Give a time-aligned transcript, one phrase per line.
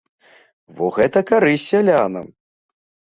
[0.79, 2.27] Во гэта карысць сялянам!